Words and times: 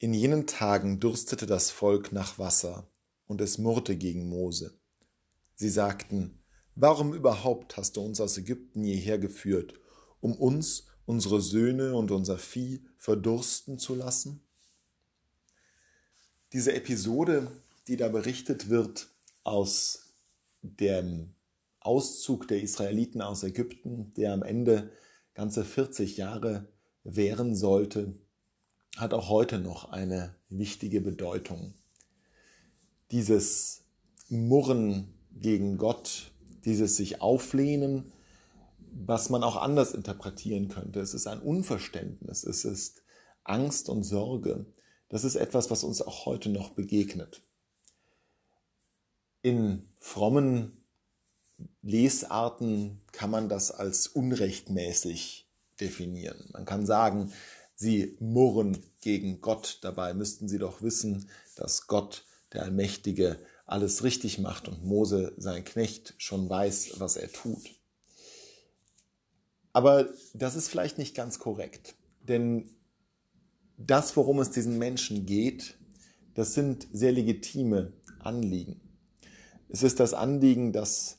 In 0.00 0.14
jenen 0.14 0.46
Tagen 0.46 1.00
durstete 1.00 1.46
das 1.46 1.72
Volk 1.72 2.12
nach 2.12 2.38
Wasser, 2.38 2.88
und 3.26 3.40
es 3.40 3.58
murrte 3.58 3.96
gegen 3.96 4.28
Mose. 4.28 4.78
Sie 5.56 5.68
sagten, 5.68 6.38
Warum 6.76 7.12
überhaupt 7.12 7.76
hast 7.76 7.96
du 7.96 8.02
uns 8.02 8.20
aus 8.20 8.38
Ägypten 8.38 8.84
hierher 8.84 9.18
geführt, 9.18 9.74
um 10.20 10.34
uns, 10.34 10.86
unsere 11.04 11.40
Söhne 11.40 11.96
und 11.96 12.12
unser 12.12 12.38
Vieh 12.38 12.86
verdursten 12.96 13.80
zu 13.80 13.96
lassen? 13.96 14.40
Diese 16.52 16.72
Episode, 16.72 17.50
die 17.88 17.96
da 17.96 18.06
berichtet 18.06 18.68
wird 18.68 19.08
aus 19.42 20.14
dem 20.62 21.34
Auszug 21.80 22.46
der 22.46 22.62
Israeliten 22.62 23.20
aus 23.20 23.42
Ägypten, 23.42 24.12
der 24.14 24.32
am 24.32 24.44
Ende 24.44 24.92
ganze 25.34 25.64
40 25.64 26.16
Jahre 26.16 26.68
währen 27.02 27.56
sollte, 27.56 28.14
hat 28.96 29.14
auch 29.14 29.28
heute 29.28 29.58
noch 29.58 29.90
eine 29.90 30.34
wichtige 30.48 31.00
Bedeutung. 31.00 31.74
Dieses 33.10 33.82
Murren 34.28 35.14
gegen 35.32 35.78
Gott, 35.78 36.32
dieses 36.64 36.96
sich 36.96 37.20
auflehnen, 37.20 38.12
was 38.92 39.30
man 39.30 39.42
auch 39.42 39.56
anders 39.56 39.92
interpretieren 39.92 40.68
könnte. 40.68 41.00
Es 41.00 41.14
ist 41.14 41.26
ein 41.26 41.40
Unverständnis, 41.40 42.44
es 42.44 42.64
ist 42.64 43.02
Angst 43.44 43.88
und 43.88 44.02
Sorge. 44.02 44.66
Das 45.08 45.24
ist 45.24 45.36
etwas, 45.36 45.70
was 45.70 45.84
uns 45.84 46.02
auch 46.02 46.26
heute 46.26 46.48
noch 46.50 46.70
begegnet. 46.70 47.42
In 49.42 49.88
frommen 49.98 50.84
Lesarten 51.82 53.00
kann 53.12 53.30
man 53.30 53.48
das 53.48 53.70
als 53.70 54.08
unrechtmäßig 54.08 55.48
definieren. 55.80 56.50
Man 56.52 56.64
kann 56.64 56.86
sagen, 56.86 57.32
sie 57.78 58.16
murren 58.20 58.76
gegen 59.00 59.40
Gott. 59.40 59.78
Dabei 59.82 60.12
müssten 60.12 60.48
sie 60.48 60.58
doch 60.58 60.82
wissen, 60.82 61.30
dass 61.56 61.86
Gott, 61.86 62.24
der 62.52 62.64
Allmächtige, 62.64 63.38
alles 63.66 64.02
richtig 64.02 64.38
macht 64.38 64.66
und 64.66 64.84
Mose, 64.84 65.34
sein 65.36 65.64
Knecht, 65.64 66.14
schon 66.18 66.48
weiß, 66.48 66.98
was 66.98 67.16
er 67.16 67.30
tut. 67.30 67.70
Aber 69.72 70.08
das 70.34 70.56
ist 70.56 70.68
vielleicht 70.68 70.98
nicht 70.98 71.14
ganz 71.14 71.38
korrekt, 71.38 71.94
denn 72.22 72.68
das, 73.76 74.16
worum 74.16 74.40
es 74.40 74.50
diesen 74.50 74.78
Menschen 74.78 75.24
geht, 75.26 75.76
das 76.34 76.54
sind 76.54 76.88
sehr 76.92 77.12
legitime 77.12 77.92
Anliegen. 78.18 78.80
Es 79.68 79.82
ist 79.82 80.00
das 80.00 80.14
Anliegen, 80.14 80.72
dass 80.72 81.18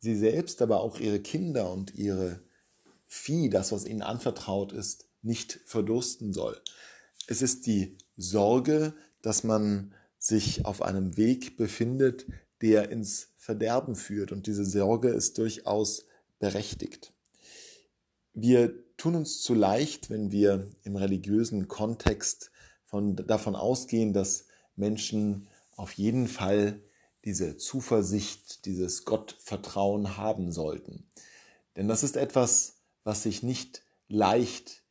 sie 0.00 0.16
selbst, 0.16 0.60
aber 0.60 0.80
auch 0.80 0.98
ihre 0.98 1.20
Kinder 1.20 1.72
und 1.72 1.94
ihre 1.94 2.40
Vieh, 3.06 3.48
das, 3.48 3.70
was 3.70 3.86
ihnen 3.86 4.02
anvertraut 4.02 4.72
ist, 4.72 5.05
nicht 5.26 5.60
verdursten 5.66 6.32
soll. 6.32 6.60
Es 7.26 7.42
ist 7.42 7.66
die 7.66 7.98
Sorge, 8.16 8.94
dass 9.20 9.44
man 9.44 9.92
sich 10.18 10.64
auf 10.64 10.82
einem 10.82 11.16
Weg 11.16 11.56
befindet, 11.56 12.26
der 12.62 12.90
ins 12.90 13.28
Verderben 13.36 13.94
führt. 13.94 14.32
Und 14.32 14.46
diese 14.46 14.64
Sorge 14.64 15.08
ist 15.08 15.38
durchaus 15.38 16.06
berechtigt. 16.38 17.12
Wir 18.32 18.74
tun 18.96 19.14
uns 19.14 19.42
zu 19.42 19.54
leicht, 19.54 20.10
wenn 20.10 20.32
wir 20.32 20.70
im 20.82 20.96
religiösen 20.96 21.68
Kontext 21.68 22.50
von, 22.84 23.16
davon 23.16 23.56
ausgehen, 23.56 24.12
dass 24.12 24.46
Menschen 24.74 25.48
auf 25.76 25.92
jeden 25.92 26.28
Fall 26.28 26.80
diese 27.24 27.56
Zuversicht, 27.56 28.64
dieses 28.64 29.04
Gottvertrauen 29.04 30.16
haben 30.16 30.52
sollten. 30.52 31.10
Denn 31.76 31.88
das 31.88 32.02
ist 32.02 32.16
etwas, 32.16 32.76
was 33.04 33.22
sich 33.22 33.42
nicht 33.42 33.82
leicht 34.08 34.82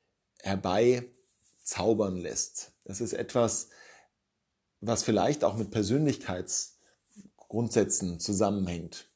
herbeizaubern 0.45 2.17
lässt. 2.17 2.73
Das 2.83 3.01
ist 3.01 3.13
etwas, 3.13 3.69
was 4.79 5.01
vielleicht 5.03 5.43
auch 5.43 5.55
mit 5.55 5.71
Persönlichkeitsgrundsätzen 5.71 8.19
zusammenhängt. 8.19 9.09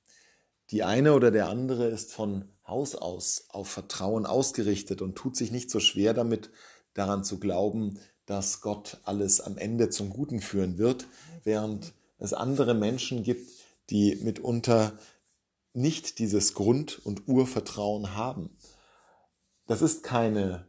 Die 0.72 0.84
eine 0.84 1.14
oder 1.14 1.30
der 1.32 1.48
andere 1.50 1.88
ist 1.88 2.14
von 2.14 2.50
Haus 2.68 2.96
aus 2.96 3.46
auf 3.50 3.70
Vertrauen 3.70 4.26
ausgerichtet 4.26 5.02
und 5.02 5.16
tut 5.16 5.36
sich 5.36 5.52
nicht 5.52 5.72
so 5.72 5.80
schwer 5.80 6.14
damit, 6.14 6.52
daran 6.94 7.24
zu 7.24 7.40
glauben, 7.40 8.00
dass 8.26 8.60
Gott 8.62 9.00
alles 9.04 9.42
am 9.42 9.58
Ende 9.58 9.90
zum 9.90 10.10
Guten 10.10 10.42
führen 10.42 10.78
wird, 10.78 11.08
während 11.44 11.94
es 12.18 12.34
andere 12.34 12.74
Menschen 12.74 13.24
gibt, 13.24 13.50
die 13.90 14.16
mitunter 14.18 15.00
nicht 15.74 16.20
dieses 16.20 16.54
Grund- 16.54 17.04
und 17.06 17.28
Urvertrauen 17.28 18.16
haben. 18.16 18.56
Das 19.68 19.82
ist 19.82 20.04
keine 20.04 20.69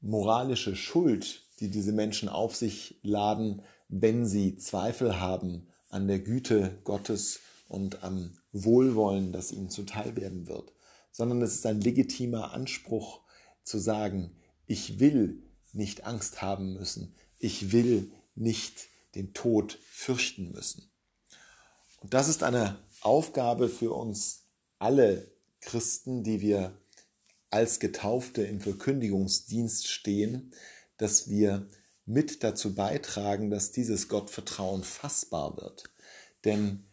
moralische 0.00 0.76
Schuld, 0.76 1.42
die 1.60 1.70
diese 1.70 1.92
Menschen 1.92 2.28
auf 2.28 2.54
sich 2.54 2.98
laden, 3.02 3.62
wenn 3.88 4.26
sie 4.26 4.56
Zweifel 4.56 5.20
haben 5.20 5.68
an 5.90 6.06
der 6.06 6.20
Güte 6.20 6.78
Gottes 6.84 7.40
und 7.68 8.02
am 8.04 8.38
Wohlwollen, 8.52 9.32
das 9.32 9.52
ihnen 9.52 9.70
zuteil 9.70 10.16
werden 10.16 10.46
wird, 10.46 10.72
sondern 11.10 11.42
es 11.42 11.54
ist 11.54 11.66
ein 11.66 11.80
legitimer 11.80 12.52
Anspruch 12.52 13.20
zu 13.62 13.78
sagen, 13.78 14.36
ich 14.66 15.00
will 15.00 15.42
nicht 15.72 16.04
Angst 16.04 16.42
haben 16.42 16.74
müssen, 16.74 17.14
ich 17.38 17.72
will 17.72 18.10
nicht 18.34 18.88
den 19.14 19.32
Tod 19.32 19.78
fürchten 19.82 20.52
müssen. 20.52 20.90
Und 22.00 22.14
das 22.14 22.28
ist 22.28 22.42
eine 22.42 22.78
Aufgabe 23.00 23.68
für 23.68 23.92
uns 23.92 24.44
alle 24.78 25.30
Christen, 25.60 26.22
die 26.22 26.40
wir 26.40 26.72
als 27.50 27.80
Getaufte 27.80 28.42
im 28.42 28.60
Verkündigungsdienst 28.60 29.88
stehen, 29.88 30.52
dass 30.96 31.28
wir 31.28 31.68
mit 32.04 32.42
dazu 32.42 32.74
beitragen, 32.74 33.50
dass 33.50 33.72
dieses 33.72 34.08
Gottvertrauen 34.08 34.82
fassbar 34.82 35.56
wird. 35.56 35.84
Denn 36.44 36.84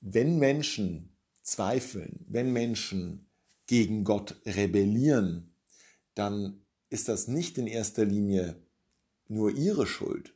wenn 0.00 0.38
Menschen 0.38 1.16
zweifeln, 1.42 2.24
wenn 2.28 2.52
Menschen 2.52 3.30
gegen 3.66 4.04
Gott 4.04 4.36
rebellieren, 4.44 5.54
dann 6.14 6.64
ist 6.90 7.08
das 7.08 7.28
nicht 7.28 7.58
in 7.58 7.66
erster 7.66 8.04
Linie 8.04 8.62
nur 9.28 9.52
ihre 9.52 9.86
Schuld. 9.86 10.34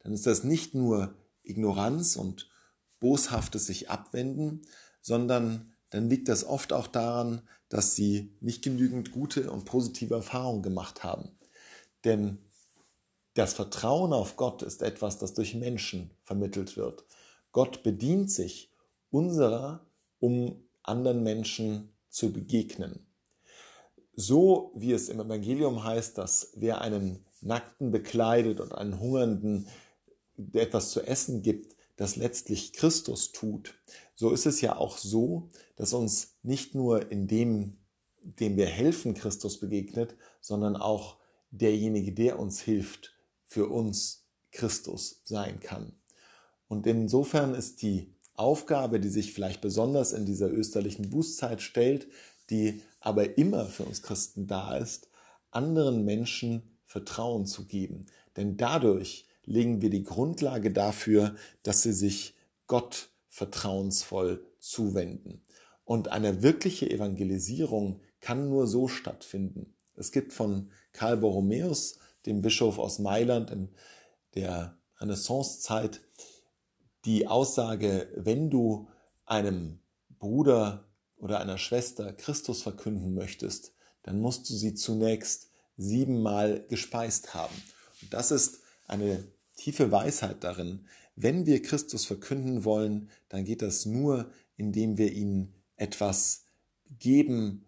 Dann 0.00 0.12
ist 0.12 0.26
das 0.26 0.44
nicht 0.44 0.74
nur 0.74 1.16
Ignoranz 1.42 2.16
und 2.16 2.50
boshaftes 3.00 3.66
sich 3.66 3.90
abwenden, 3.90 4.62
sondern 5.00 5.73
dann 5.94 6.10
liegt 6.10 6.28
das 6.28 6.44
oft 6.44 6.72
auch 6.72 6.88
daran, 6.88 7.42
dass 7.68 7.94
sie 7.94 8.34
nicht 8.40 8.62
genügend 8.62 9.12
gute 9.12 9.50
und 9.50 9.64
positive 9.64 10.14
Erfahrungen 10.14 10.62
gemacht 10.62 11.04
haben. 11.04 11.30
Denn 12.04 12.38
das 13.34 13.54
Vertrauen 13.54 14.12
auf 14.12 14.36
Gott 14.36 14.62
ist 14.62 14.82
etwas, 14.82 15.18
das 15.18 15.34
durch 15.34 15.54
Menschen 15.54 16.10
vermittelt 16.24 16.76
wird. 16.76 17.04
Gott 17.52 17.84
bedient 17.84 18.28
sich 18.30 18.72
unserer, 19.10 19.86
um 20.18 20.64
anderen 20.82 21.22
Menschen 21.22 21.92
zu 22.08 22.32
begegnen. 22.32 23.06
So 24.16 24.72
wie 24.74 24.92
es 24.92 25.08
im 25.08 25.20
Evangelium 25.20 25.84
heißt, 25.84 26.18
dass 26.18 26.50
wer 26.56 26.80
einen 26.80 27.24
Nackten 27.40 27.92
bekleidet 27.92 28.58
und 28.58 28.74
einen 28.74 28.98
Hungernden 28.98 29.68
etwas 30.52 30.90
zu 30.90 31.02
essen 31.02 31.42
gibt, 31.42 31.73
das 31.96 32.16
letztlich 32.16 32.72
Christus 32.72 33.32
tut, 33.32 33.74
so 34.14 34.30
ist 34.30 34.46
es 34.46 34.60
ja 34.60 34.76
auch 34.76 34.98
so, 34.98 35.48
dass 35.76 35.92
uns 35.92 36.36
nicht 36.42 36.74
nur 36.74 37.10
in 37.10 37.26
dem, 37.26 37.78
dem 38.22 38.56
wir 38.56 38.66
helfen, 38.66 39.14
Christus 39.14 39.60
begegnet, 39.60 40.16
sondern 40.40 40.76
auch 40.76 41.18
derjenige, 41.50 42.12
der 42.12 42.38
uns 42.38 42.60
hilft, 42.60 43.14
für 43.44 43.68
uns 43.68 44.26
Christus 44.50 45.20
sein 45.24 45.60
kann. 45.60 45.92
Und 46.68 46.86
insofern 46.86 47.54
ist 47.54 47.82
die 47.82 48.14
Aufgabe, 48.34 48.98
die 48.98 49.08
sich 49.08 49.32
vielleicht 49.32 49.60
besonders 49.60 50.12
in 50.12 50.26
dieser 50.26 50.50
österlichen 50.50 51.10
Bußzeit 51.10 51.60
stellt, 51.60 52.08
die 52.50 52.82
aber 53.00 53.38
immer 53.38 53.66
für 53.66 53.84
uns 53.84 54.02
Christen 54.02 54.46
da 54.46 54.76
ist, 54.76 55.08
anderen 55.50 56.04
Menschen 56.04 56.62
Vertrauen 56.86 57.46
zu 57.46 57.66
geben. 57.66 58.06
Denn 58.36 58.56
dadurch 58.56 59.26
legen 59.46 59.82
wir 59.82 59.90
die 59.90 60.04
Grundlage 60.04 60.70
dafür, 60.70 61.36
dass 61.62 61.82
sie 61.82 61.92
sich 61.92 62.34
Gott 62.66 63.10
vertrauensvoll 63.28 64.46
zuwenden. 64.58 65.42
Und 65.84 66.08
eine 66.08 66.42
wirkliche 66.42 66.90
Evangelisierung 66.90 68.00
kann 68.20 68.48
nur 68.48 68.66
so 68.66 68.88
stattfinden. 68.88 69.74
Es 69.96 70.12
gibt 70.12 70.32
von 70.32 70.70
Karl 70.92 71.18
Borromäus 71.18 71.98
dem 72.26 72.40
Bischof 72.40 72.78
aus 72.78 72.98
Mailand 72.98 73.50
in 73.50 73.68
der 74.34 74.78
Renaissancezeit 74.98 76.00
die 77.04 77.26
Aussage, 77.26 78.08
wenn 78.16 78.50
du 78.50 78.88
einem 79.26 79.80
Bruder 80.18 80.88
oder 81.16 81.40
einer 81.40 81.58
Schwester 81.58 82.12
Christus 82.12 82.62
verkünden 82.62 83.14
möchtest, 83.14 83.72
dann 84.02 84.20
musst 84.20 84.48
du 84.48 84.54
sie 84.54 84.74
zunächst 84.74 85.50
siebenmal 85.76 86.64
gespeist 86.68 87.34
haben. 87.34 87.54
Und 88.00 88.14
das 88.14 88.30
ist 88.30 88.60
eine 88.86 89.24
tiefe 89.56 89.90
Weisheit 89.92 90.44
darin. 90.44 90.86
Wenn 91.16 91.46
wir 91.46 91.62
Christus 91.62 92.04
verkünden 92.04 92.64
wollen, 92.64 93.10
dann 93.28 93.44
geht 93.44 93.62
das 93.62 93.86
nur, 93.86 94.30
indem 94.56 94.98
wir 94.98 95.12
ihnen 95.12 95.54
etwas 95.76 96.46
geben, 96.98 97.64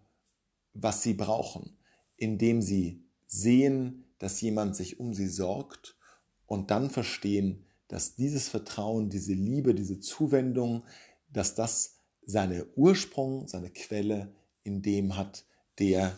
was 0.73 1.03
sie 1.03 1.13
brauchen, 1.13 1.77
indem 2.17 2.61
sie 2.61 3.03
sehen, 3.25 4.05
dass 4.19 4.41
jemand 4.41 4.75
sich 4.75 4.99
um 4.99 5.13
sie 5.13 5.27
sorgt 5.27 5.97
und 6.45 6.71
dann 6.71 6.89
verstehen, 6.89 7.65
dass 7.87 8.15
dieses 8.15 8.49
Vertrauen, 8.49 9.09
diese 9.09 9.33
Liebe, 9.33 9.73
diese 9.73 9.99
Zuwendung, 9.99 10.83
dass 11.31 11.55
das 11.55 11.99
seine 12.25 12.65
Ursprung, 12.75 13.47
seine 13.47 13.69
Quelle 13.69 14.33
in 14.63 14.81
dem 14.81 15.15
hat, 15.15 15.45
der 15.79 16.17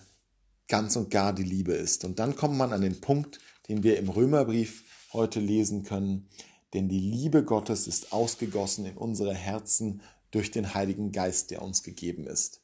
ganz 0.67 0.95
und 0.95 1.11
gar 1.11 1.33
die 1.33 1.43
Liebe 1.43 1.73
ist. 1.73 2.05
Und 2.05 2.19
dann 2.19 2.35
kommt 2.35 2.57
man 2.57 2.73
an 2.73 2.81
den 2.81 3.01
Punkt, 3.01 3.39
den 3.69 3.83
wir 3.83 3.97
im 3.97 4.09
Römerbrief 4.09 4.83
heute 5.13 5.39
lesen 5.39 5.83
können, 5.83 6.27
denn 6.73 6.89
die 6.89 6.99
Liebe 6.99 7.43
Gottes 7.43 7.87
ist 7.87 8.11
ausgegossen 8.11 8.85
in 8.85 8.97
unsere 8.97 9.33
Herzen 9.33 10.01
durch 10.31 10.51
den 10.51 10.73
Heiligen 10.73 11.11
Geist, 11.11 11.51
der 11.51 11.61
uns 11.61 11.83
gegeben 11.83 12.27
ist. 12.27 12.61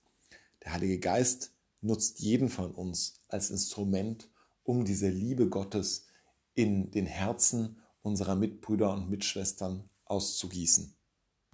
Der 0.64 0.74
Heilige 0.74 1.00
Geist 1.00 1.54
nutzt 1.82 2.20
jeden 2.20 2.50
von 2.50 2.72
uns 2.72 3.22
als 3.28 3.52
Instrument, 3.52 4.30
um 4.64 4.84
diese 4.84 5.10
Liebe 5.10 5.48
Gottes 5.48 6.08
in 6.56 6.92
den 6.92 7.06
Herzen 7.06 7.78
unserer 8.02 8.36
Mitbrüder 8.36 8.92
und 8.94 9.10
Mitschwestern 9.10 9.90
auszugießen. 10.06 10.95